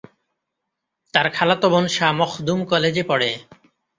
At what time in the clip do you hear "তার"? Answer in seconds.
1.13-1.27